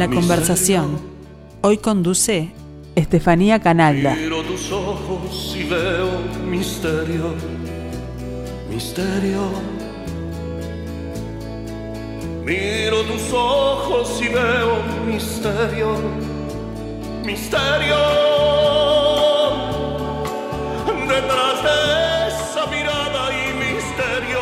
[0.00, 0.98] La conversación.
[1.60, 2.48] Hoy conduce
[2.94, 4.14] Estefanía Canalda.
[4.14, 7.34] Miro tus ojos y veo misterio,
[8.70, 9.42] misterio.
[12.46, 15.96] Miro tus ojos y veo misterio,
[17.22, 17.96] misterio.
[21.08, 24.40] Detrás de esa mirada y misterio.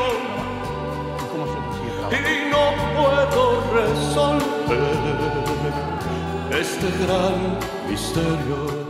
[2.12, 3.42] Y no puedo
[3.74, 4.47] resolver
[6.60, 7.56] este gran
[7.88, 8.88] misterio.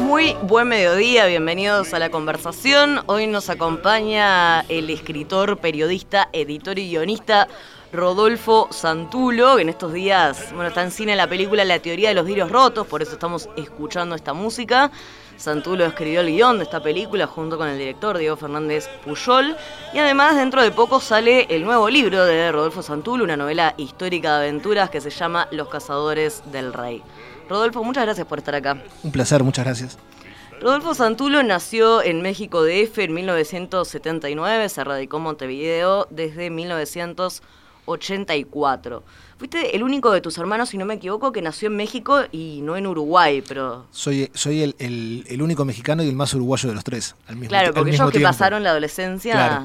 [0.00, 3.00] Muy buen mediodía, bienvenidos a la conversación.
[3.06, 7.46] Hoy nos acompaña el escritor, periodista, editor y guionista
[7.92, 12.16] Rodolfo Santulo, que en estos días, bueno, está en cine la película La teoría de
[12.16, 14.90] los vidrios rotos, por eso estamos escuchando esta música.
[15.36, 19.56] Santulo escribió el guion de esta película junto con el director Diego Fernández Puyol.
[19.92, 24.38] Y además, dentro de poco sale el nuevo libro de Rodolfo Santulo, una novela histórica
[24.38, 27.02] de aventuras que se llama Los Cazadores del Rey.
[27.48, 28.82] Rodolfo, muchas gracias por estar acá.
[29.02, 29.98] Un placer, muchas gracias.
[30.60, 39.02] Rodolfo Santulo nació en México DF en 1979, se radicó en Montevideo desde 1984.
[39.38, 42.60] Fuiste el único de tus hermanos, si no me equivoco, que nació en México y
[42.62, 43.86] no en Uruguay, pero...
[43.90, 47.14] Soy, soy el, el- el único mexicano y el más uruguayo de los tres.
[47.28, 48.32] Al mismo, Claro, al porque mismo ellos que tiempo.
[48.32, 49.64] pasaron la adolescencia Claro.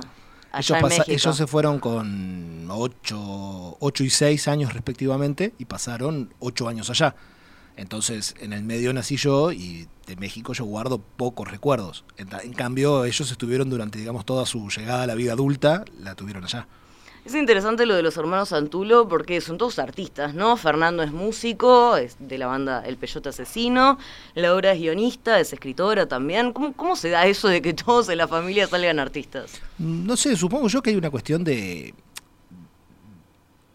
[0.51, 6.67] allá Ellos, en ellos se fueron con 8, y 6 años respectivamente y pasaron 8
[6.67, 7.15] años allá.
[7.77, 12.03] Entonces, en el medio nací yo y de México yo guardo pocos recuerdos.
[12.17, 16.13] En, en cambio, ellos estuvieron durante, digamos, toda su llegada a la vida adulta, la
[16.15, 16.67] tuvieron allá.
[17.23, 20.57] Es interesante lo de los hermanos Santulo porque son todos artistas, ¿no?
[20.57, 23.99] Fernando es músico, es de la banda El Peyote Asesino,
[24.33, 26.51] Laura es guionista, es escritora también.
[26.51, 29.51] ¿Cómo, cómo se da eso de que todos en la familia salgan artistas?
[29.77, 31.93] No sé, supongo yo que hay una cuestión de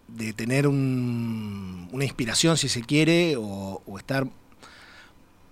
[0.09, 4.27] de tener un- una inspiración, si se quiere, o, o estar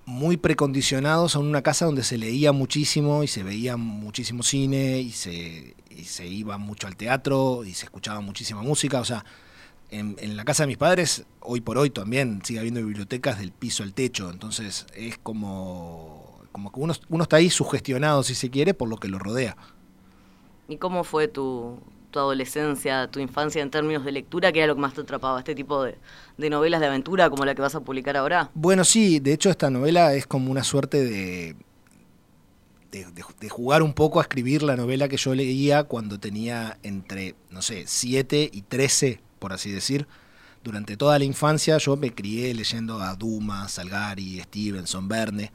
[0.07, 5.11] muy precondicionados a una casa donde se leía muchísimo y se veía muchísimo cine y
[5.13, 9.01] se, y se iba mucho al teatro y se escuchaba muchísima música.
[9.01, 9.25] O sea,
[9.91, 13.53] en, en la casa de mis padres, hoy por hoy también sigue habiendo bibliotecas del
[13.53, 14.31] piso al techo.
[14.31, 18.97] Entonces es como, como que uno, uno está ahí sugestionado, si se quiere, por lo
[18.97, 19.57] que lo rodea.
[20.69, 21.79] ¿Y cómo fue tu,
[22.11, 24.53] tu adolescencia, tu infancia en términos de lectura?
[24.53, 25.39] ¿Qué era lo que más te atrapaba?
[25.39, 25.99] ¿Este tipo de,
[26.39, 28.51] de novelas de aventura como la que vas a publicar ahora?
[28.55, 31.57] Bueno, sí, de hecho esta novela es como una suerte de,
[32.99, 36.79] de, de- de jugar un poco a escribir la novela que yo leía cuando tenía
[36.83, 40.07] entre, no sé, 7 y 13, por así decir.
[40.63, 45.53] Durante toda la infancia yo me crié leyendo a Dumas, Salgari, Stevenson, Verne.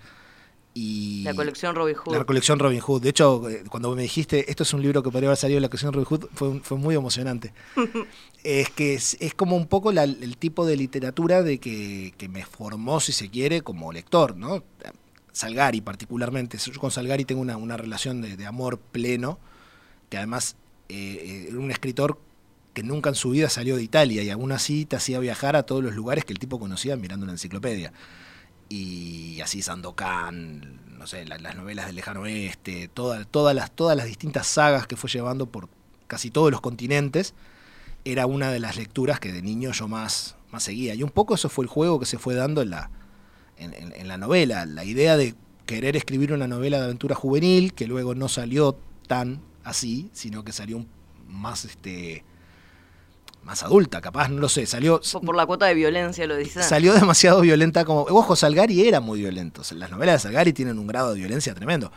[0.75, 2.15] Y La colección Robin Hood.
[2.15, 3.01] la colección Robin Hood.
[3.01, 5.61] De hecho, eh, cuando me dijiste, esto es un libro que podría haber salido de
[5.61, 7.51] la colección Robin Hood, fue, fue muy emocionante.
[8.43, 12.29] es que es, es como un poco la- el tipo de literatura de que, que
[12.29, 14.63] me formó, si se quiere, como lector, ¿no?
[15.31, 16.57] Salgari particularmente.
[16.57, 19.39] Yo con Salgari tengo una, una relación de, de amor pleno,
[20.09, 20.55] que además
[20.89, 22.19] eh, eh, era un escritor
[22.73, 25.63] que nunca en su vida salió de Italia y aún así te hacía viajar a
[25.63, 27.91] todos los lugares que el tipo conocía mirando una enciclopedia
[28.69, 33.97] y así Sandokan, no sé, la- las novelas del lejano oeste, toda- todas, las, todas
[33.97, 35.69] las distintas sagas que fue llevando por
[36.07, 37.33] casi todos los continentes,
[38.05, 40.93] era una de las lecturas que de niño yo más, más seguía.
[40.93, 42.91] Y un poco eso fue el juego que se fue dando en la,
[43.59, 47.73] en, en- en la novela, la idea de querer escribir una novela de aventura juvenil,
[47.73, 48.77] que luego no salió
[49.07, 50.85] tan así, sino que salió
[51.27, 52.23] más este
[53.43, 56.65] más adulta, capaz, no lo sé, salió Por, la cuota de violencia lo dices.
[56.65, 58.01] salió demasiado violenta como.
[58.01, 59.61] Ojo, Salgari era muy violento.
[59.75, 61.91] Las novelas de Salgari tienen un grado de violencia tremendo.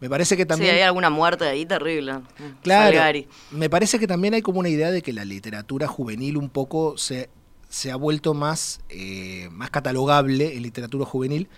[0.00, 0.70] Me parece que también.
[0.72, 2.20] Sí, hay alguna muerte ahí terrible.
[2.62, 2.86] Claro.
[2.96, 3.28] Salgari.
[3.50, 6.96] Me parece que también hay como una idea de que la literatura juvenil un poco
[6.96, 7.28] se,
[7.70, 11.48] se ha vuelto más, eh, más catalogable en literatura juvenil.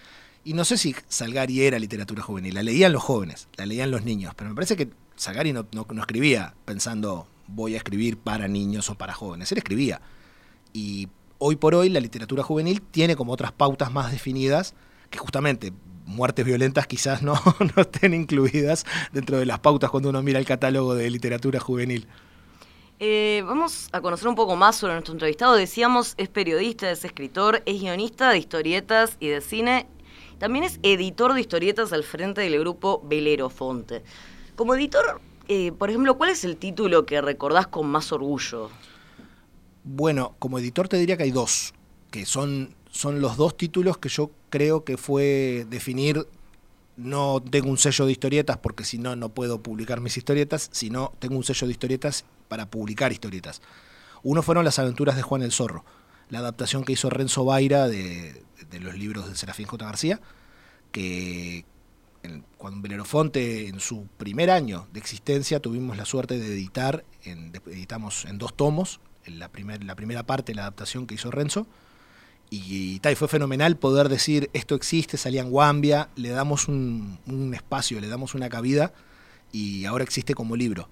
[0.45, 2.55] Y no sé si Salgari era literatura juvenil.
[2.55, 4.35] La leían los jóvenes, la leían los niños.
[4.37, 8.89] Pero me parece que Salgari no, no- no escribía pensando voy a escribir para niños
[8.91, 9.51] o para jóvenes.
[9.53, 10.01] Él escribía.
[10.73, 14.75] Y hoy por hoy la literatura juvenil tiene como otras pautas más definidas
[15.11, 15.73] que justamente
[16.07, 17.35] muertes violentas quizás no,
[17.77, 22.07] no estén incluidas dentro de las pautas cuando uno mira el catálogo de literatura juvenil.
[23.05, 25.57] Eh, vamos a conocer un poco más sobre nuestro entrevistado.
[25.57, 29.89] Decíamos, es periodista, es escritor, es guionista de historietas y de cine.
[30.39, 34.05] También es editor de historietas al frente del grupo Velero Fonte.
[34.55, 38.71] Como editor, eh, por ejemplo, ¿cuál es el título que recordás con más orgullo?
[39.83, 41.75] Bueno, como editor te diría que hay dos,
[42.13, 46.29] que son, son los dos títulos que yo creo que fue definir,
[46.97, 51.13] no tengo un sello de historietas porque si no, no puedo publicar mis historietas, sino
[51.19, 53.63] tengo un sello de historietas para publicar historietas.
[54.23, 55.87] Uno fueron las aventuras de Juan el Zorro,
[56.29, 58.45] la adaptación que hizo Renzo Baira de,
[58.79, 59.83] los libros de Serafín J.
[59.87, 60.21] García,
[60.91, 61.65] que
[62.59, 68.27] cuando Belerofonte en su primer año de existencia tuvimos la suerte de editar, en, editamos
[68.27, 71.67] en dos tomos, en la, primer- la primera parte, la adaptación que hizo Renzo,
[72.51, 77.53] y, ta, y fue fenomenal poder decir esto existe, salía en Guambia, le damos un
[77.55, 78.93] espacio, le damos una cabida
[79.53, 80.91] y ahora existe como libro.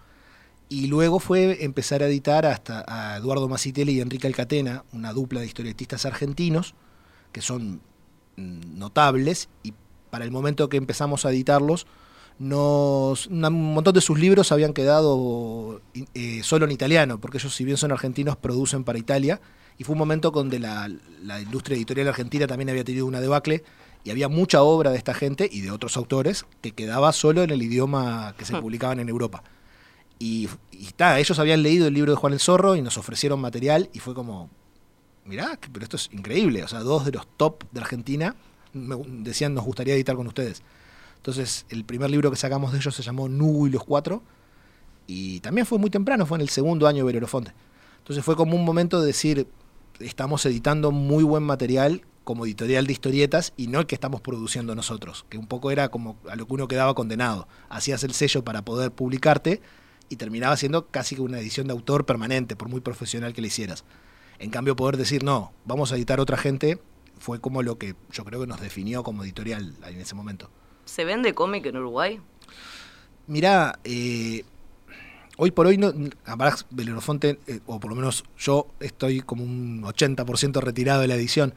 [0.73, 5.41] Y luego fue empezar a editar hasta a Eduardo Masitelli y Enrique Alcatena, una dupla
[5.41, 6.77] de historietistas argentinos,
[7.33, 7.81] que son
[8.37, 9.75] notables, y
[10.11, 11.89] para el momento que empezamos a editarlos,
[12.39, 15.83] nos, un montón de sus libros habían quedado
[16.15, 19.41] eh, solo en italiano, porque ellos, si bien son argentinos, producen para Italia,
[19.77, 20.89] y fue un momento donde la,
[21.25, 23.65] la industria editorial argentina también había tenido una debacle,
[24.05, 27.51] y había mucha obra de esta gente y de otros autores que quedaba solo en
[27.51, 29.43] el idioma que se publicaban en Europa.
[30.23, 30.49] Y,
[30.97, 34.01] ta, ellos habían leído el libro de Juan el Zorro y nos ofrecieron material y
[34.01, 34.51] fue como,
[35.25, 36.63] mirá, pero esto es increíble.
[36.63, 38.37] O sea, dos de los top de Argentina
[38.73, 40.63] decían nos gustaría editar con ustedes.
[41.17, 44.23] Entonces, el primer libro que sacamos de ellos se llamó Nugo y los Cuatro
[45.07, 47.53] y también fue muy temprano, fue en el segundo año de Belerofonte.
[47.99, 49.49] Entonces fue como un momento de decir,
[50.01, 54.75] estamos editando muy buen material como editorial de historietas y no el que estamos produciendo
[54.75, 57.49] nosotros, que un poco era como a lo que uno quedaba condenado.
[57.71, 59.61] Hacías el sello para poder publicarte
[60.11, 63.47] y terminaba siendo casi que una edición de autor permanente, por muy profesional que le
[63.47, 63.85] hicieras.
[64.39, 66.79] En cambio, poder decir, no, vamos a editar otra gente,
[67.19, 70.51] fue como lo que yo creo que nos definió como editorial en ese momento.
[70.85, 72.21] ¿Se vende cómic en Uruguay?
[73.29, 74.45] Mirá, eh,
[75.37, 75.93] hoy por hoy, no,
[76.25, 81.15] Abrax Belerofonte, eh, o por lo menos yo estoy como un 80% retirado de la
[81.15, 81.55] edición.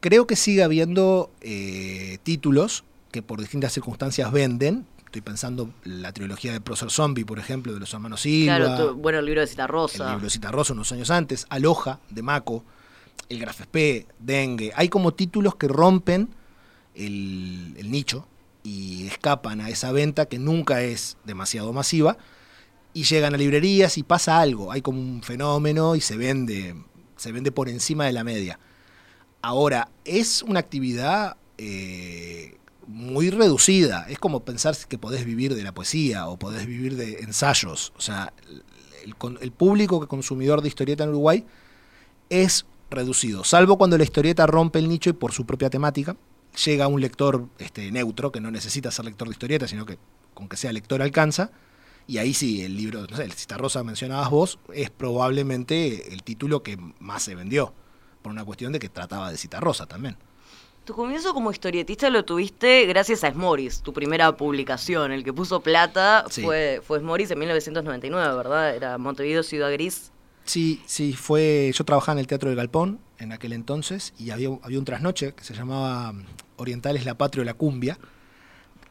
[0.00, 4.86] Creo que sigue habiendo eh, títulos que por distintas circunstancias venden.
[5.08, 8.58] Estoy pensando la trilogía de Prócer Zombie, por ejemplo, de los hermanos Silva.
[8.58, 11.98] Claro, bueno, el libro de Cita El libro de Cita Rosa unos años antes, Aloha
[12.10, 12.62] de Mako,
[13.30, 14.70] el Graf SP, Dengue.
[14.76, 16.28] Hay como títulos que rompen
[16.94, 18.28] el, el nicho
[18.62, 22.18] y escapan a esa venta que nunca es demasiado masiva
[22.92, 24.72] y llegan a librerías y pasa algo.
[24.72, 26.76] Hay como un fenómeno y se vende,
[27.16, 28.58] se vende por encima de la media.
[29.40, 32.57] Ahora, es una actividad eh,
[32.88, 34.06] muy reducida.
[34.08, 37.92] Es como pensar que podés vivir de la poesía o podés vivir de ensayos.
[37.96, 38.32] O sea,
[39.04, 41.44] el, con- el público que consumidor de historieta en Uruguay
[42.30, 46.16] es reducido, salvo cuando la historieta rompe el nicho y por su propia temática
[46.64, 49.98] llega un lector este, neutro que no necesita ser lector de historieta, sino que
[50.32, 51.50] con que sea lector alcanza.
[52.06, 56.62] Y ahí sí, el libro, no sé, el Citarrosa mencionabas vos, es probablemente el título
[56.62, 57.74] que más se vendió,
[58.22, 60.16] por una cuestión de que trataba de Citarrosa también.
[60.88, 65.12] Tu comienzo como historietista lo tuviste gracias a Smoris, tu primera publicación.
[65.12, 66.40] El que puso plata Sí.
[66.40, 68.74] fue, fue Smoris en 1999, ¿verdad?
[68.74, 70.12] Era Montevideo Ciudad Gris.
[70.46, 71.70] Sí, sí, fue.
[71.74, 75.34] Yo trabajaba en el Teatro del Galpón en aquel entonces y había, había un trasnoche
[75.34, 76.24] que se llamaba mm,
[76.56, 77.98] Orientales la Patria o la Cumbia,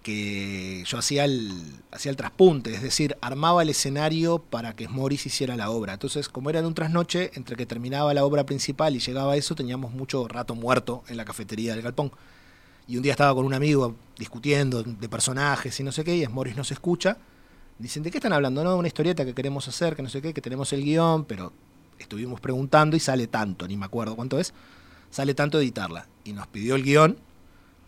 [0.04, 1.52] que yo hacía el,
[1.92, 5.94] hacía el traspunte, es decir, armaba el escenario para que Morris hiciera la obra.
[5.94, 9.56] Entonces, como era de un trasnoche, entre que terminaba la obra principal y llegaba eso,
[9.56, 12.12] teníamos mucho rato muerto en la cafetería del Galpón.
[12.88, 16.28] Y un día estaba con un amigo discutiendo de personajes y no sé qué, y
[16.28, 17.18] Morris nos escucha.
[17.78, 18.64] Dicen, ¿de qué están hablando?
[18.64, 21.52] No, una historieta que queremos hacer, que no sé qué, que tenemos el guion, pero
[22.00, 24.54] estuvimos preguntando y sale tanto, ni me acuerdo cuánto es,
[25.12, 26.08] sale tanto editarla.
[26.24, 27.18] Y nos pidió el guion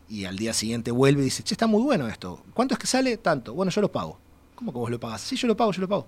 [0.10, 2.44] y al día siguiente vuelve y dice, che, está muy bueno esto.
[2.54, 3.18] ¿Cuánto es que sale?
[3.18, 3.54] Tanto.
[3.54, 4.18] Bueno, yo lo pago.
[4.56, 5.22] ¿Cómo que vos lo pagás?
[5.22, 6.08] Sí, yo lo pago, yo lo pago.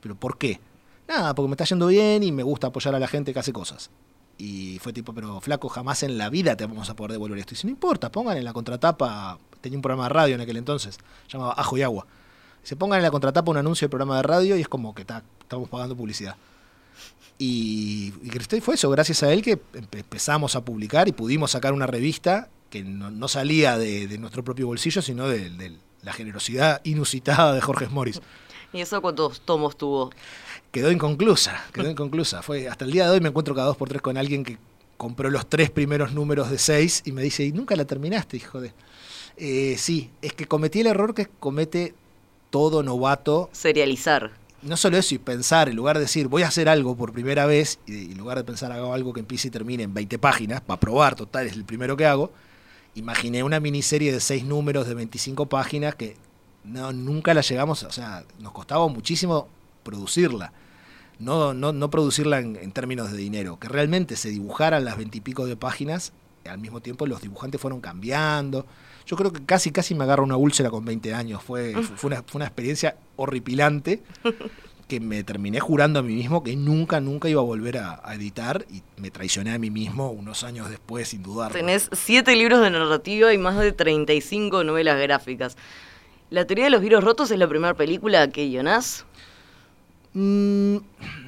[0.00, 0.58] ¿Pero por qué?
[1.06, 3.52] Nada, porque me está yendo bien y me gusta apoyar a la gente que hace
[3.52, 3.90] cosas.
[4.38, 7.52] Y fue tipo, pero flaco, jamás en la vida te vamos a poder devolver esto.
[7.52, 10.56] Y dice, no importa, pongan en la contratapa, tenía un programa de radio en aquel
[10.56, 12.06] entonces, llamaba Ajo y Agua.
[12.62, 15.04] Se pongan en la contratapa un anuncio del programa de radio y es como que
[15.04, 16.36] ta, estamos pagando publicidad.
[17.38, 21.72] Y, y fue eso, gracias a él que empe- empezamos a publicar y pudimos sacar
[21.72, 26.12] una revista que no, no salía de, de nuestro propio bolsillo, sino de, de la
[26.12, 28.20] generosidad inusitada de Jorge Morris.
[28.72, 30.10] ¿Y eso cuántos tomos tuvo?
[30.70, 32.42] Quedó inconclusa, quedó inconclusa.
[32.42, 34.58] Fue, hasta el día de hoy me encuentro cada dos por tres con alguien que
[34.96, 38.60] compró los tres primeros números de seis y me dice, ¿y nunca la terminaste, hijo
[38.60, 38.72] de...?
[39.38, 41.94] Eh, sí, es que cometí el error que comete
[42.50, 44.32] todo novato Serializar.
[44.62, 47.44] no solo eso, y pensar, en lugar de decir, voy a hacer algo por primera
[47.46, 50.18] vez, y y en lugar de pensar, hago algo que empiece y termine en 20
[50.18, 52.32] páginas, para probar, total, es el primero que hago,
[52.96, 56.16] imaginé una miniserie de 6 números de 25 páginas que
[56.64, 59.48] no, nunca la llegamos, o sea, nos costaba muchísimo
[59.84, 60.52] producirla.
[61.18, 65.16] No, no, no producirla en, en términos de dinero, que realmente se dibujaran las 20
[65.16, 66.12] y pico de páginas,
[66.44, 68.66] y al mismo tiempo los dibujantes fueron cambiando.
[69.06, 71.42] Yo creo que casi, casi me agarro una úlcera con 20 años.
[71.42, 74.02] Fue, fue, una, fue una experiencia horripilante
[74.88, 78.14] que me terminé jurando a mí mismo que nunca, nunca iba a volver a, a
[78.14, 81.52] editar y me traicioné a mí mismo unos años después, sin dudar.
[81.52, 85.56] Tenés siete libros de narrativa y más de 35 novelas gráficas.
[86.30, 89.04] ¿La teoría de los virus rotos es la primera película que guionás?
[90.12, 90.78] Mm,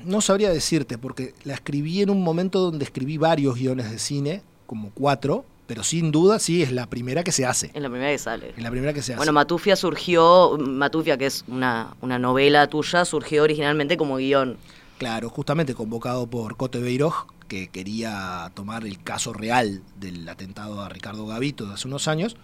[0.04, 4.42] no sabría decirte, porque la escribí en un momento donde escribí varios guiones de cine,
[4.66, 7.70] como cuatro, pero sin duda sí es la primera que se hace.
[7.74, 8.54] Es la primera que sale.
[8.56, 9.18] Es la primera que se hace.
[9.18, 14.56] Bueno, Matufia surgió, Matufia que es una, una novela tuya, surgió originalmente como guion.
[14.96, 20.88] Claro, justamente convocado por Cote Beiroj, que quería tomar el caso real del atentado a
[20.88, 22.36] Ricardo Gavito de hace unos años.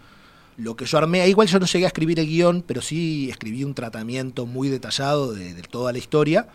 [0.59, 3.65] Lo que yo armé, igual yo no llegué a escribir el guion, pero sí escribí
[3.65, 6.47] un tratamiento muy detallado de, de toda la historia,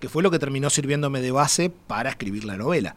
[0.00, 2.96] que fue lo que terminó sirviéndome de base para escribir la novela.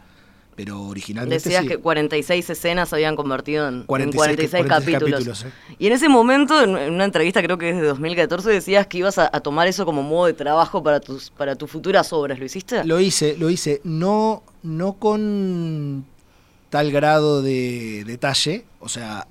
[0.58, 1.68] Pero originalmente Decías sí.
[1.70, 5.20] que 46 escenas se habían convertido en 46 en 46, 46 capítulos.
[5.20, 5.76] capítulos, ¿eh?
[5.80, 9.20] Y en ese momento, en una entrevista creo que es de 2014, decías que ibas
[9.20, 12.40] a, a tomar eso como modo de trabajo para tus, para tus futuras obras.
[12.40, 12.84] ¿Lo hiciste?
[12.84, 16.06] Lo hice, lo hice, no, no con
[16.70, 19.28] tal grado de detalle, o sea,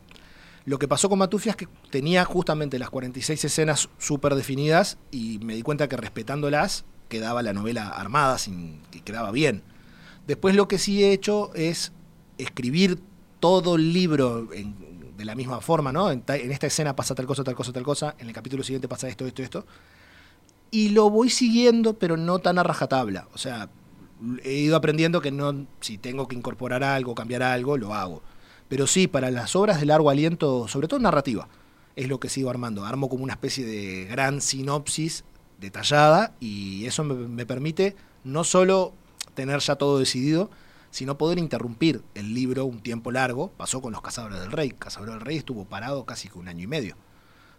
[0.64, 5.38] lo que pasó con Matufia es que tenía justamente las 46 escenas súper definidas y
[5.38, 9.62] me di cuenta que respetándolas quedaba la novela armada, sin, que quedaba bien.
[10.26, 11.92] Después lo que sí he hecho es
[12.38, 12.99] escribir
[13.40, 14.75] todo el libro en-
[15.16, 16.11] de la misma forma, ¿no?
[16.11, 18.62] En, ta- en esta escena pasa tal cosa, tal cosa, tal cosa, en el capítulo
[18.62, 19.66] siguiente pasa esto, esto, esto.
[20.71, 23.28] Y lo voy siguiendo, pero no tan a rajatabla.
[23.33, 23.68] O sea,
[24.45, 28.23] he ido aprendiendo que no, si tengo que incorporar algo, cambiar algo, lo hago.
[28.68, 31.49] Pero sí, para las obras de largo aliento, sobre todo narrativa,
[31.95, 32.85] es lo que sigo armando.
[32.85, 35.25] Armo como una especie de gran sinopsis
[35.61, 38.92] detallada y eso me, me permite no solo
[39.37, 40.50] tener ya todo decidido,
[40.90, 43.52] sino poder interrumpir el libro un tiempo largo.
[43.52, 44.71] Pasó con Los Cazadores del Rey.
[44.71, 46.97] Cazadores del Rey estuvo parado casi que un año y medio.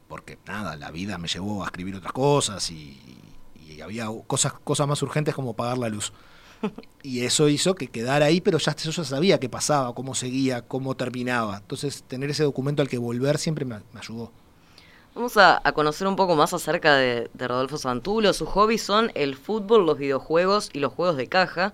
[0.10, 3.00] Porque nada, la vida me llevó a escribir otras cosas y,
[3.82, 6.12] había cosas, cosas más urgentes como pagar la luz.
[7.04, 10.64] Y eso hizo que quedara ahí, pero ya yo ya sabía qué pasaba, cómo seguía,
[10.64, 11.58] cómo terminaba.
[11.58, 14.32] Entonces, tener ese documento al que volver siempre me, me ayudó.
[15.18, 18.34] Vamos a, conocer un poco más acerca de, Rodolfo Santulo.
[18.34, 21.74] Sus hobbies son el fútbol, los videojuegos y los juegos de caja.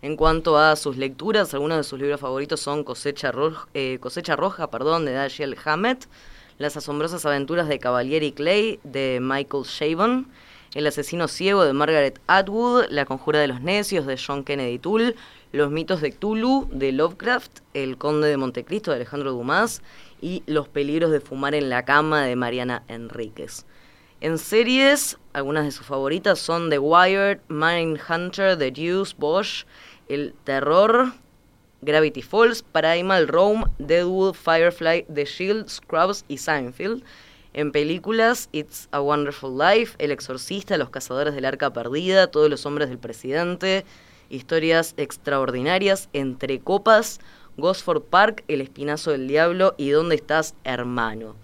[0.00, 3.32] En cuanto a sus lecturas, algunos de sus libros favoritos son Cosecha,
[3.74, 3.98] eh,
[4.36, 6.06] Roja perdón, de Dashiell Hammett,
[6.58, 10.28] Las asombrosas aventuras de Cavalieri Clay de Michael Chabon,
[10.74, 15.14] El asesino ciego de Margaret Atwood, La conjura de los necios de John Kennedy Toole,
[15.52, 19.82] Los mitos de Cthulhu de Lovecraft, El conde de Montecristo de Alejandro Dumas
[20.20, 23.66] y Los peligros de fumar en la cama de Mariana Enríquez.
[24.20, 29.66] En series, algunas de sus favoritas son The Wire, Mindhunter, The Deuce, Bosch,
[30.08, 31.12] El Terror,
[31.82, 37.04] Gravity Falls, Primal Rome, Deadwood, Firefly, The Shield, Scrubs y Seinfeld.
[37.54, 42.66] En películas, It's a Wonderful Life, El Exorcista, Los Cazadores del Arca Perdida, Todos los
[42.66, 43.84] Hombres del Presidente,
[44.28, 47.20] Historias Extraordinarias, Entre Copas,
[47.56, 51.36] Gosford Park, El Espinazo del Diablo y ¿Dónde estás, hermano?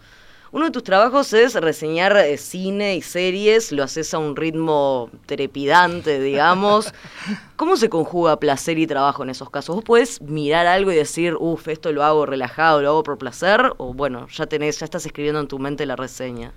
[0.52, 5.08] Uno de tus trabajos es reseñar eh, cine y series, lo haces a un ritmo
[5.26, 6.92] trepidante, digamos.
[7.56, 9.76] ¿Cómo se conjuga placer y trabajo en esos casos?
[9.76, 13.72] ¿Vos podés mirar algo y decir, uff, esto lo hago relajado, lo hago por placer?
[13.76, 16.52] O bueno, ya tenés, ya estás escribiendo en tu mente la reseña.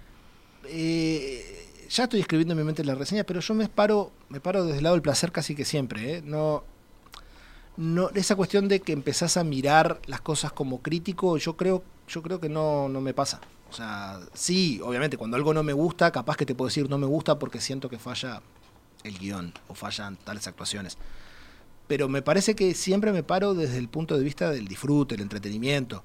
[0.65, 4.65] Eh, ya estoy escribiendo en mi mente la reseña, pero yo me paro, me paro
[4.65, 6.15] desde el lado del placer casi que siempre.
[6.15, 6.21] ¿eh?
[6.25, 6.63] No,
[7.77, 12.23] no, esa cuestión de que empezás a mirar las cosas como crítico, yo creo, yo
[12.23, 13.39] creo que no, no me pasa.
[13.74, 17.00] O sea, sí, obviamente, cuando algo no me gusta, capaz que te puedo decir no
[17.00, 18.44] me gusta porque siento que falla
[19.03, 21.00] el guion o fallan tales actuaciones.
[21.88, 25.22] Pero me parece que siempre me paro desde el punto de vista del disfrute, el
[25.22, 26.03] entretenimiento.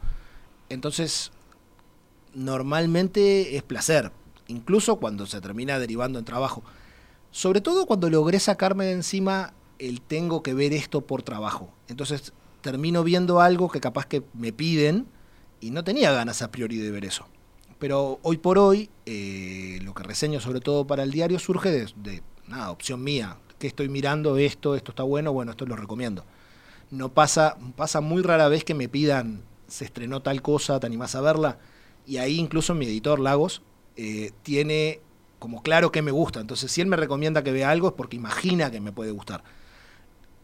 [0.70, 1.30] Entonces,
[2.32, 4.12] normalmente es placer,
[4.46, 6.62] incluso cuando se termina derivando en trabajo.
[7.32, 11.70] Sobre todo cuando logré sacarme de encima el tengo que ver esto por trabajo.
[11.86, 12.32] Entonces
[12.62, 15.06] termino viendo algo que capaz que me piden
[15.60, 17.26] y no tenía ganas a priori de ver eso.
[17.78, 22.22] Pero hoy por hoy, eh, lo que reseño sobre todo para el diario surge de,
[22.48, 23.36] nada, opción mía.
[23.58, 24.36] que estoy mirando?
[24.36, 26.24] Esto, esto está bueno, bueno, esto lo recomiendo.
[26.90, 31.14] No pasa, pasa muy rara vez que me pidan, se estrenó tal cosa, ¿te animás
[31.14, 31.58] a verla?
[32.06, 33.62] Y ahí incluso mi editor Lagos
[33.96, 35.00] eh, tiene
[35.38, 36.40] como claro que me gusta.
[36.40, 39.44] Entonces, si él me recomienda que vea algo es porque imagina que me puede gustar.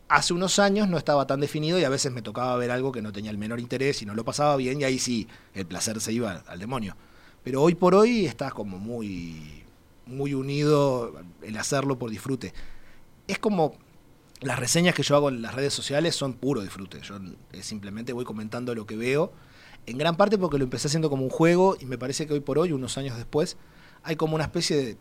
[0.09, 3.03] Hace unos años no estaba tan definido y a veces me tocaba ver algo que
[3.03, 6.01] no tenía el menor interés y no lo pasaba bien y ahí sí, el placer
[6.01, 6.95] se iba al demonio.
[7.45, 9.63] Pero hoy por hoy está como muy,
[10.07, 12.55] muy unido el hacerlo por disfrute.
[13.29, 13.77] Es como
[14.41, 17.01] las reseñas que yo hago en las redes sociales son puro disfrute.
[17.03, 17.19] Yo
[17.61, 19.33] simplemente voy comentando lo que veo.
[19.87, 22.41] En gran parte porque lo empecé haciendo como un juego y me parece que hoy
[22.41, 23.59] por hoy, unos años después,
[24.03, 24.99] hay como una especie de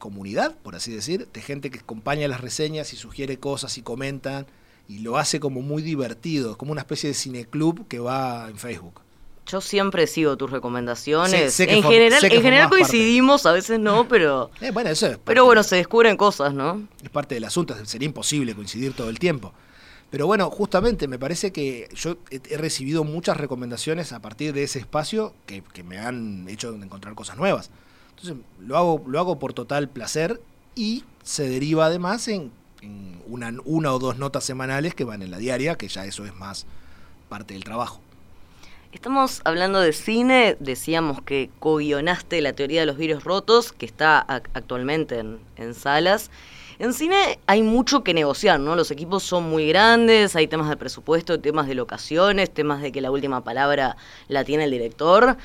[0.00, 4.46] comunidad, por así decir, de gente que acompaña las reseñas y sugiere cosas y comentan
[4.88, 9.00] y lo hace como muy divertido, como una especie de cineclub que va en Facebook.
[9.46, 11.60] Yo siempre sigo tus recomendaciones.
[11.60, 12.82] En general, en general parte.
[12.82, 16.86] coincidimos, a veces no, pero Eh, bueno, eso es pero bueno, se descubren cosas, ¿no?
[17.02, 19.52] es parte del asunto, sería imposible coincidir todo el tiempo.
[20.10, 24.62] Pero bueno, justamente me parece que yo he, he recibido muchas recomendaciones a partir de
[24.62, 27.70] ese espacio que, que me han hecho encontrar cosas nuevas.
[28.10, 30.40] Entonces lo hago, lo hago por total placer
[30.74, 35.30] y se deriva además en, en una, una o dos notas semanales que van en
[35.30, 36.66] la diaria, que ya eso es más
[37.28, 38.00] parte del trabajo.
[38.94, 44.24] Estamos hablando de cine, decíamos que co-guionaste la teoría de los virus rotos, que está
[44.28, 46.30] ac- actualmente en, en salas.
[46.78, 48.76] En cine hay mucho que negociar, ¿no?
[48.76, 53.00] Los equipos son muy grandes, hay temas de presupuesto, temas de locaciones, temas de que
[53.00, 53.96] la última palabra
[54.28, 55.36] la tiene el director.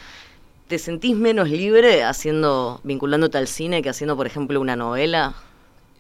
[0.67, 5.33] ¿Te sentís menos libre haciendo, vinculándote al cine que haciendo, por ejemplo, una novela?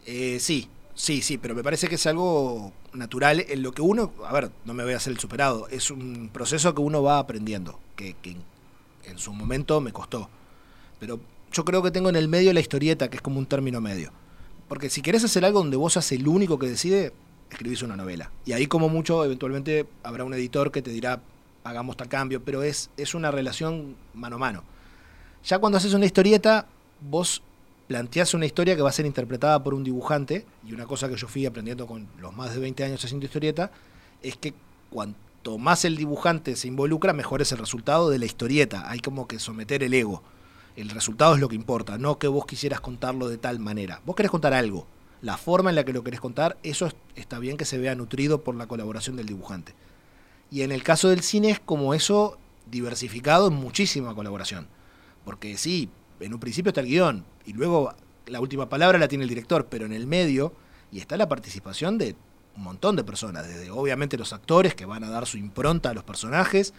[0.05, 4.11] Eh, sí, sí, sí, pero me parece que es algo natural en lo que uno,
[4.25, 7.19] a ver, no me voy a hacer el superado, es un proceso que uno va
[7.19, 10.29] aprendiendo, que, en, su momento me costó.
[10.99, 11.19] Pero
[11.51, 14.11] yo creo que tengo en el medio la historieta, que es como un término medio.
[14.67, 17.13] Porque si querés hacer algo donde vos seas el único que decide,
[17.49, 18.31] escribís una novela.
[18.45, 21.21] Y ahí como mucho, eventualmente habrá un editor que te dirá,
[21.63, 24.63] hagamos tal cambio, pero es, es una relación mano a mano.
[25.45, 26.67] Ya cuando haces una historieta,
[27.01, 27.41] vos
[27.89, 31.15] planteás una historia que va a ser interpretada por un dibujante, y una cosa que
[31.15, 33.71] yo fui aprendiendo con los más de 20 años haciendo historieta,
[34.21, 34.53] es que
[34.91, 38.87] cuanto más el dibujante se involucra, mejor es el resultado de la historieta.
[38.91, 40.21] Hay como que someter el ego.
[40.75, 44.01] El resultado es lo que importa, no que vos quisieras contarlo de tal manera.
[44.05, 44.85] Vos querés contar algo.
[45.23, 47.95] La forma en la que lo querés contar, eso es- está bien que se vea
[47.95, 49.73] nutrido por la colaboración del dibujante.
[50.51, 52.37] Y en el caso del cine es como eso
[52.69, 54.67] diversificado en muchísima colaboración.
[55.25, 55.89] Porque sí,
[56.19, 57.93] en un principio está el guion y luego
[58.27, 60.53] la última palabra la tiene el director, pero en el medio
[60.91, 62.15] y está la participación de
[62.55, 65.93] un montón de personas, desde obviamente los actores que van a dar su impronta a
[65.93, 66.73] los personajes,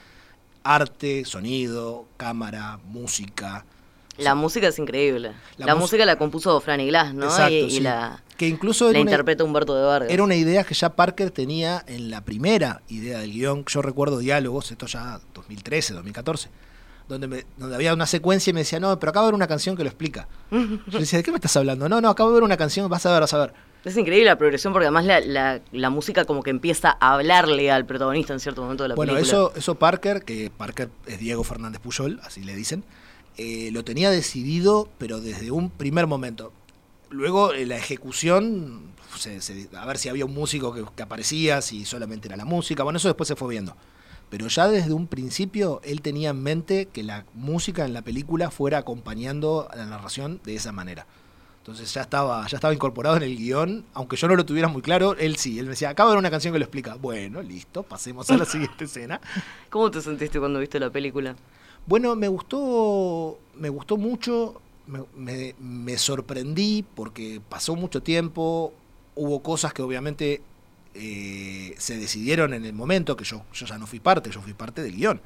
[0.62, 3.64] arte, sonido, cámara, música.
[4.18, 5.32] La música es increíble.
[5.56, 7.24] La música la compuso Franny Glass, ¿no?
[7.24, 7.80] Exacto, y, y sí.
[7.80, 10.10] la, que incluso la interpreta Humberto de Vargas.
[10.10, 13.66] era una idea que ya Parker tenía en la primera idea del guion.
[13.66, 16.48] Yo recuerdo diálogos, esto ya 2013, 2014,
[17.10, 19.46] donde, me- donde había una secuencia y me decía, no, pero acaba de ver una
[19.48, 20.28] canción que lo explica.
[20.50, 21.88] Yo decía, ¿de qué me estás hablando?
[21.88, 23.52] No, no, acabo de ver una canción, vas a ver, vas a ver.
[23.84, 27.70] Es increíble la progresión porque además la, la, la música como que empieza a hablarle
[27.70, 29.32] al protagonista en cierto momento de la Bueno, película.
[29.32, 32.84] eso, eso Parker, que Parker es Diego Fernández Puyol, así le dicen,
[33.38, 36.52] eh, lo tenía decidido, pero desde un primer momento.
[37.08, 41.62] Luego eh, la ejecución, se- se- a ver si había un músico que, que aparecía,
[41.62, 43.76] si solamente era la música, bueno, eso después se fue viendo.
[44.30, 48.50] Pero ya desde un principio él tenía en mente que la música en la película
[48.50, 51.06] fuera acompañando a la narración de esa manera.
[51.58, 54.80] Entonces ya estaba, ya estaba incorporado en el guion, aunque yo no lo tuviera muy
[54.82, 56.94] claro, él sí, él me decía, acaba de ver una canción que lo explica.
[56.94, 59.20] Bueno, listo, pasemos a la siguiente escena.
[59.68, 61.36] ¿Cómo te sentiste cuando viste la película?
[61.86, 68.72] Bueno, me gustó, me gustó mucho, me, me- me sorprendí porque pasó mucho tiempo,
[69.14, 70.40] hubo cosas que obviamente
[70.94, 74.82] eh, se decidieron en el momento, que yo, ya no fui parte, yo fui parte
[74.82, 75.20] del guion.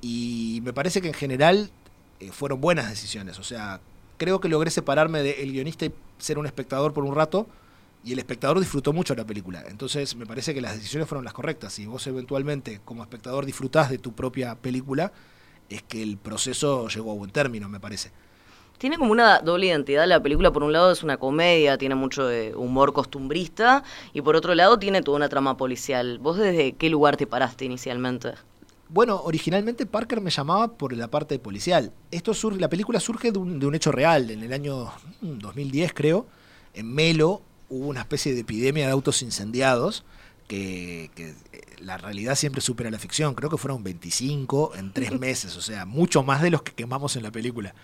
[0.00, 1.70] Y me parece que en general
[2.20, 3.80] eh, fueron buenas decisiones, o sea,
[4.16, 7.46] creo que logré separarme del guionista y ser un espectador por un rato.
[8.04, 9.64] Y el espectador disfrutó mucho la película.
[9.66, 11.72] Entonces me parece que las decisiones fueron las correctas.
[11.72, 15.12] Si vos eventualmente como espectador disfrutás de tu propia película,
[15.68, 18.12] es que el proceso llegó a buen término, me parece.
[18.78, 20.52] Tiene como una doble identidad la película.
[20.52, 23.82] Por un lado es una comedia, tiene mucho de humor costumbrista.
[24.12, 26.18] Y por otro lado tiene toda una trama policial.
[26.18, 28.34] ¿Vos desde qué lugar te paraste inicialmente?
[28.88, 31.92] Bueno, originalmente Parker me llamaba por la parte policial.
[32.10, 34.30] Esto surge, la película surge de un, de un hecho real.
[34.30, 36.26] En el año mm, 2010, creo,
[36.74, 40.04] en Melo hubo una especie de epidemia de autos incendiados
[40.46, 43.34] que, que, eh, la realidad siempre supera la ficción.
[43.34, 47.16] Creo que fueron 25 en tres meses, o sea, mucho más de los que quemamos
[47.16, 47.74] en la película.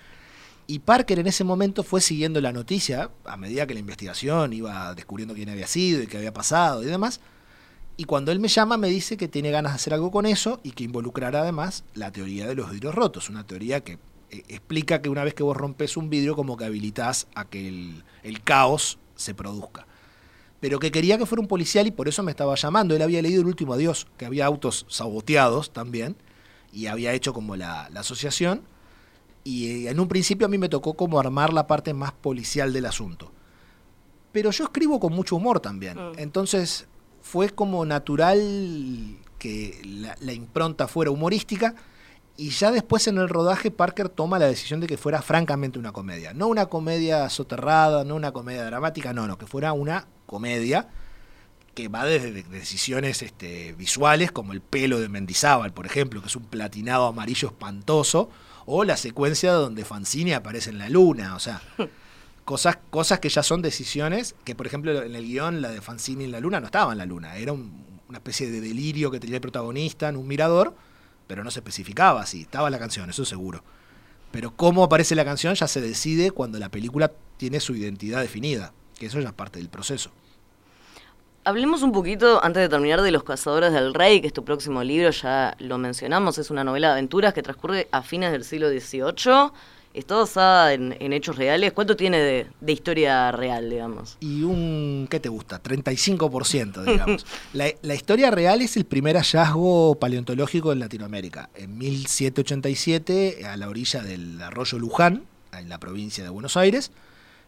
[0.66, 4.94] Y Parker en ese momento fue siguiendo la noticia a medida que la investigación iba
[4.94, 7.20] descubriendo quién había sido y qué había pasado y demás.
[7.96, 10.60] Y cuando él me llama me dice que tiene ganas de hacer algo con eso
[10.62, 13.98] y que involucrará además la teoría de los vidrios rotos, una teoría que
[14.30, 17.68] eh, explica que una vez que vos rompes un vidrio como que habilitás a que
[17.68, 19.86] el, el caos se produzca.
[20.60, 22.94] Pero que quería que fuera un policial y por eso me estaba llamando.
[22.94, 26.16] Él había leído El último adiós, que había autos saboteados también,
[26.72, 28.62] y había hecho como la, la asociación.
[29.44, 32.72] Y eh, en un principio a mí me tocó como armar la parte más policial
[32.72, 33.32] del asunto.
[34.32, 35.96] Pero yo escribo con mucho humor también.
[35.96, 36.18] Mm.
[36.18, 36.86] Entonces
[37.20, 41.74] fue como natural que la, la impronta fuera humorística
[42.36, 45.92] Y ya después en el rodaje Parker toma la decisión de que fuera francamente una
[45.92, 46.32] comedia.
[46.32, 50.88] No una comedia soterrada, no una comedia dramática, no, no, que fuera una comedia
[51.74, 56.36] que va desde decisiones este, visuales, como el pelo de Mendizábal, por ejemplo, que es
[56.36, 58.30] un platinado amarillo espantoso,
[58.66, 61.60] o la secuencia donde Fancini aparece en la luna, o sea,
[62.44, 66.24] cosas, cosas que ya son decisiones que, por ejemplo, en el guion la de Fancini
[66.24, 69.18] en la luna no estaba en la luna, era un- una especie de delirio que
[69.20, 70.74] tenía el protagonista en un mirador,
[71.26, 73.64] pero no se especificaba así, estaba la canción, eso seguro.
[74.30, 78.72] Pero cómo aparece la canción ya se decide cuando la película tiene su identidad definida,
[78.98, 80.10] que eso ya es parte del proceso.
[81.44, 84.84] Hablemos un poquito, antes de terminar, de Los Cazadores del Rey, que es tu próximo
[84.84, 88.68] libro, ya lo mencionamos, es una novela de aventuras que transcurre a fines del siglo
[88.68, 89.50] XVIII,
[89.92, 91.72] está basada en, en hechos reales.
[91.72, 94.18] ¿Cuánto tiene de, de historia real, digamos?
[94.20, 95.60] y un, ¿qué te gusta?
[95.60, 97.26] 35%, digamos.
[97.52, 101.50] la, la historia real es el primer hallazgo paleontológico en Latinoamérica.
[101.56, 106.92] En 1787, a la orilla del arroyo Luján, en la provincia de Buenos Aires,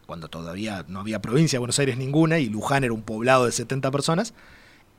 [0.05, 3.51] cuando todavía no había provincia de Buenos Aires ninguna y Luján era un poblado de
[3.51, 4.33] 70 personas,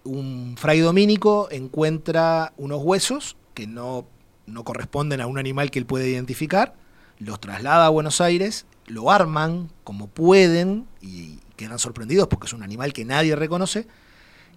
[0.04, 4.06] un fray dominico encuentra unos huesos que no,
[4.46, 6.74] no corresponden a un animal que él puede identificar,
[7.18, 12.62] los traslada a Buenos Aires, lo arman como pueden y quedan sorprendidos porque es un
[12.62, 13.86] animal que nadie reconoce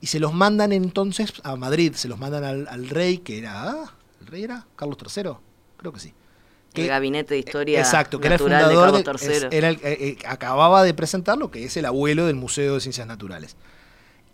[0.02, 3.76] y se los mandan entonces a Madrid, se los mandan al, rey que era,
[4.22, 4.66] ¿el rey era?
[4.76, 5.32] Carlos III,
[5.78, 6.14] creo que sí.
[6.76, 9.48] El gabinete de historia Exacto, que era el de fundador, de- es- III.
[9.58, 12.82] era el- eh, eh, acababa de presentar lo que es el abuelo del Museo de
[12.82, 13.56] Ciencias Naturales.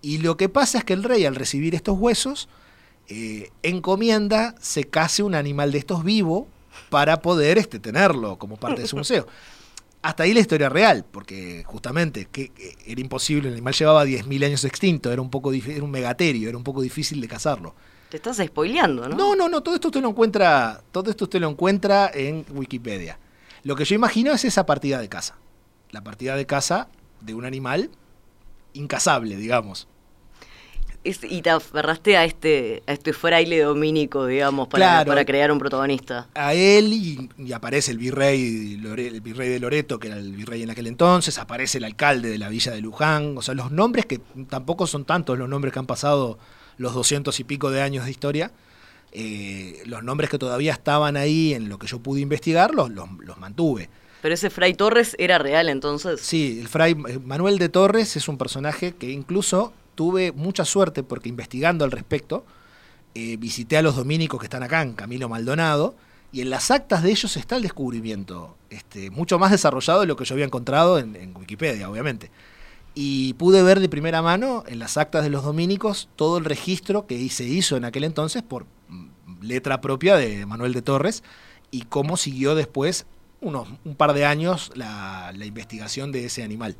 [0.01, 2.47] Y lo que pasa es que el rey al recibir estos huesos,
[3.07, 6.47] eh, encomienda se case un animal de estos vivo
[6.89, 9.27] para poder este, tenerlo como parte de su museo.
[10.01, 14.43] Hasta ahí la historia real, porque justamente que, que era imposible, el animal llevaba 10.000
[14.45, 17.73] años extinto, era un, poco, era un megaterio, era un poco difícil de cazarlo.
[18.15, 19.15] Te estás spoileando, ¿no?
[19.17, 23.19] No, no, no, todo esto usted lo encuentra, todo esto usted lo encuentra en Wikipedia.
[23.63, 25.35] Lo que yo imagino es esa partida de caza.
[25.91, 26.87] La partida de caza
[27.19, 27.89] de un animal
[28.73, 29.89] incazable, digamos.
[31.03, 35.09] Es- y te aferraste a este, a este fraile dominico, digamos, para, Claro.
[35.09, 36.29] para crear un protagonista.
[36.35, 40.63] A él y, y aparece el virrey, el virrey de Loreto, que era el virrey
[40.63, 44.05] en aquel entonces, aparece el alcalde de la villa de Luján, o sea, los nombres
[44.05, 46.39] que tampoco son tantos los nombres que han pasado
[46.77, 48.51] los doscientos y pico de años de historia,
[49.11, 53.09] eh, los nombres que todavía estaban ahí en lo que yo pude investigar, los, los,
[53.19, 53.89] los mantuve.
[54.21, 56.19] Pero ese Fray Torres era real entonces.
[56.19, 61.03] Sí, el fray eh, Manuel de Torres es un personaje que incluso tuve mucha suerte
[61.03, 62.43] porque investigando al respecto,
[63.13, 65.95] eh, visité a los dominicos que están acá en Camino Maldonado
[66.31, 70.17] y en las actas de ellos está el descubrimiento, este, mucho más desarrollado de lo
[70.17, 72.31] que yo había encontrado en, en Wikipedia, obviamente.
[72.97, 77.05] Y pude ver de primera mano en las actas de los dominicos todo el registro
[77.07, 79.07] que se hizo en aquel entonces por mm,
[79.41, 81.21] letra propia de Manuel de Torres
[81.71, 83.05] y cómo siguió después
[83.41, 86.77] unos, un par de años la, la investigación de ese animal.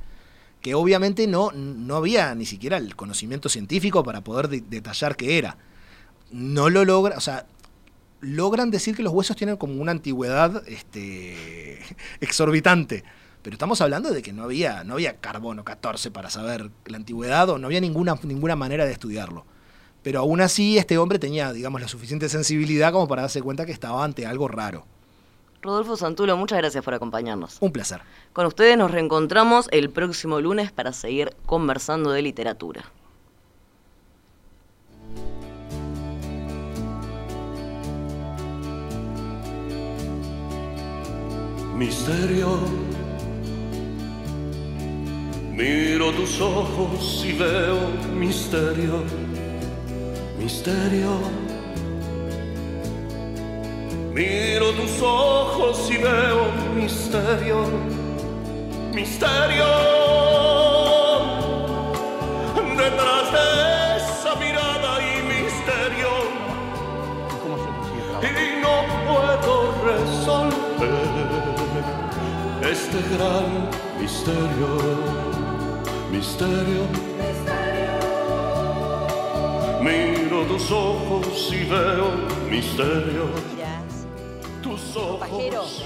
[0.62, 5.38] Que obviamente no, no había ni siquiera el conocimiento científico para poder de- detallar qué
[5.38, 5.58] era.
[6.32, 7.46] No lo logra, o sea,
[8.22, 11.78] logran decir que los huesos tienen como una antigüedad este,
[12.22, 13.04] exorbitante.
[13.46, 17.48] Pero estamos hablando de que no había, no había carbono 14 para saber la antigüedad
[17.48, 19.46] o no había ninguna, ninguna manera de estudiarlo.
[20.02, 23.72] Pero aún así este hombre tenía, digamos, la suficiente sensibilidad como para darse cuenta que
[23.72, 24.88] estaba ante algo raro.
[25.62, 27.58] Rodolfo Santulo, muchas gracias por acompañarnos.
[27.60, 28.02] Un placer.
[28.34, 32.86] Con ustedes nos reencontramos el próximo lunes para seguir conversando de literatura.
[41.78, 42.95] Misterio.
[45.56, 47.80] Miro tus ojos y veo
[48.14, 49.06] misterio.
[50.38, 51.22] Misterio.
[54.12, 57.64] Miro tus ojos y veo misterio.
[58.94, 59.66] Misterio.
[62.76, 63.48] Detrás de
[63.96, 66.12] esa mirada y misterio.
[68.22, 68.76] Y no
[69.08, 69.54] puedo
[69.86, 71.16] resolver
[72.62, 73.70] este gran
[74.02, 75.25] misterio.
[76.16, 76.88] Misterio.
[79.82, 82.12] Miro tus ojos y veo
[82.50, 83.26] misterio.
[84.64, 85.84] Tus ojos.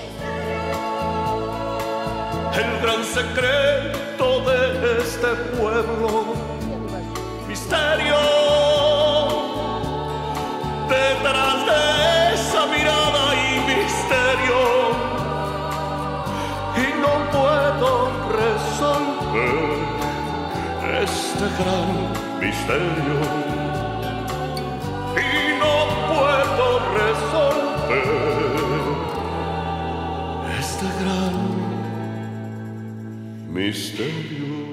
[2.54, 6.36] El gran secreto de este pueblo.
[7.48, 8.39] Misterio.
[21.40, 21.90] este gran
[22.42, 23.20] misterio
[25.16, 25.76] y no
[26.10, 26.68] puedo
[27.00, 28.10] resolver
[30.60, 31.36] este gran
[33.54, 34.69] misterio.